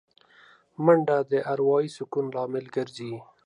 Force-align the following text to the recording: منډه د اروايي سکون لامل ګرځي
منډه 0.85 1.17
د 1.31 1.33
اروايي 1.53 1.89
سکون 1.97 2.25
لامل 2.35 2.65
ګرځي 2.75 3.13